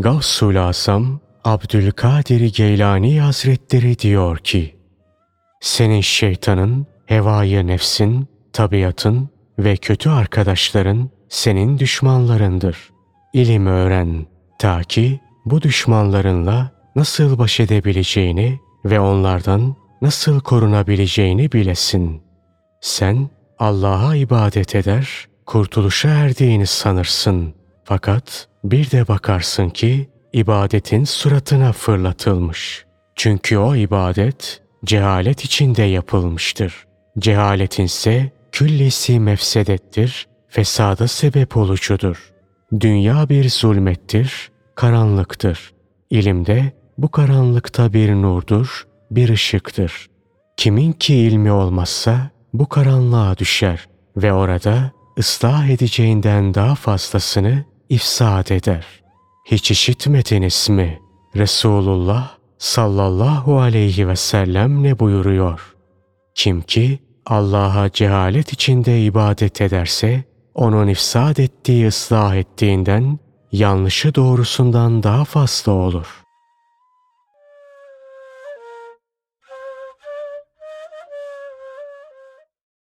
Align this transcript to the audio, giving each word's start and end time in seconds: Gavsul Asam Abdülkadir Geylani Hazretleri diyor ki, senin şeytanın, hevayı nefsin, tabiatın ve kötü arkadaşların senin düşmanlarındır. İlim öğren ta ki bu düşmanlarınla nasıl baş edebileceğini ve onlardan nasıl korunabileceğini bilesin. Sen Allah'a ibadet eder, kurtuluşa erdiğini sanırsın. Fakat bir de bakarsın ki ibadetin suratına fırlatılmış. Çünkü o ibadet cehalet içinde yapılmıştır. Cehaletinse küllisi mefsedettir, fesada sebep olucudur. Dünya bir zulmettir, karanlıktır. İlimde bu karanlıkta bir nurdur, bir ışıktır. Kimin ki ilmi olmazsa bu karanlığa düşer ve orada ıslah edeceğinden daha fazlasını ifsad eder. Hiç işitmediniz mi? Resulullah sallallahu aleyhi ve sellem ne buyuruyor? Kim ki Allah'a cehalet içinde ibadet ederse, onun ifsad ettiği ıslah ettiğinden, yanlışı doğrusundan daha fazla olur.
Gavsul 0.00 0.56
Asam 0.56 1.20
Abdülkadir 1.44 2.54
Geylani 2.54 3.20
Hazretleri 3.20 3.98
diyor 3.98 4.38
ki, 4.38 4.76
senin 5.60 6.00
şeytanın, 6.00 6.86
hevayı 7.06 7.66
nefsin, 7.66 8.28
tabiatın 8.52 9.28
ve 9.58 9.76
kötü 9.76 10.10
arkadaşların 10.10 11.10
senin 11.28 11.78
düşmanlarındır. 11.78 12.90
İlim 13.32 13.66
öğren 13.66 14.26
ta 14.58 14.82
ki 14.82 15.20
bu 15.44 15.62
düşmanlarınla 15.62 16.70
nasıl 16.96 17.38
baş 17.38 17.60
edebileceğini 17.60 18.60
ve 18.84 19.00
onlardan 19.00 19.76
nasıl 20.02 20.40
korunabileceğini 20.40 21.52
bilesin. 21.52 22.22
Sen 22.80 23.30
Allah'a 23.58 24.16
ibadet 24.16 24.74
eder, 24.74 25.28
kurtuluşa 25.46 26.08
erdiğini 26.08 26.66
sanırsın. 26.66 27.59
Fakat 27.90 28.48
bir 28.64 28.90
de 28.90 29.08
bakarsın 29.08 29.68
ki 29.68 30.08
ibadetin 30.32 31.04
suratına 31.04 31.72
fırlatılmış. 31.72 32.84
Çünkü 33.16 33.58
o 33.58 33.74
ibadet 33.74 34.62
cehalet 34.84 35.44
içinde 35.44 35.82
yapılmıştır. 35.82 36.86
Cehaletinse 37.18 38.30
küllisi 38.52 39.20
mefsedettir, 39.20 40.26
fesada 40.48 41.08
sebep 41.08 41.56
olucudur. 41.56 42.32
Dünya 42.80 43.28
bir 43.28 43.50
zulmettir, 43.50 44.50
karanlıktır. 44.74 45.72
İlimde 46.10 46.72
bu 46.98 47.10
karanlıkta 47.10 47.92
bir 47.92 48.10
nurdur, 48.10 48.86
bir 49.10 49.28
ışıktır. 49.28 50.10
Kimin 50.56 50.92
ki 50.92 51.14
ilmi 51.14 51.52
olmazsa 51.52 52.30
bu 52.52 52.68
karanlığa 52.68 53.38
düşer 53.38 53.88
ve 54.16 54.32
orada 54.32 54.92
ıslah 55.18 55.68
edeceğinden 55.68 56.54
daha 56.54 56.74
fazlasını 56.74 57.70
ifsad 57.90 58.50
eder. 58.50 58.86
Hiç 59.44 59.70
işitmediniz 59.70 60.68
mi? 60.70 61.00
Resulullah 61.36 62.30
sallallahu 62.58 63.60
aleyhi 63.60 64.08
ve 64.08 64.16
sellem 64.16 64.82
ne 64.82 64.98
buyuruyor? 64.98 65.74
Kim 66.34 66.62
ki 66.62 66.98
Allah'a 67.26 67.92
cehalet 67.92 68.52
içinde 68.52 69.02
ibadet 69.02 69.60
ederse, 69.60 70.24
onun 70.54 70.88
ifsad 70.88 71.36
ettiği 71.36 71.86
ıslah 71.86 72.36
ettiğinden, 72.36 73.18
yanlışı 73.52 74.14
doğrusundan 74.14 75.02
daha 75.02 75.24
fazla 75.24 75.72
olur. 75.72 76.19